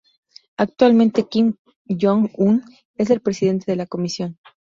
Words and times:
Actualmente, 0.57 1.27
Kim 1.29 1.57
Jong-un 1.87 2.63
es 2.95 3.11
el 3.11 3.21
Presidente 3.21 3.71
de 3.71 3.75
la 3.75 3.85
Comisión. 3.85 4.39